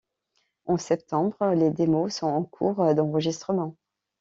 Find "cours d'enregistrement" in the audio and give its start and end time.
2.43-3.75